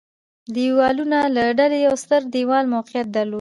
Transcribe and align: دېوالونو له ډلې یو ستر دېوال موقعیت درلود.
دېوالونو 0.55 1.19
له 1.35 1.43
ډلې 1.59 1.77
یو 1.87 1.95
ستر 2.03 2.21
دېوال 2.33 2.65
موقعیت 2.73 3.07
درلود. 3.15 3.29